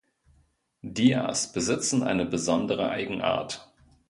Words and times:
Dias 0.83 1.51
besitzen 1.53 2.01
eine 2.01 2.25
besondere 2.25 2.89
Eigenart. 2.89 3.71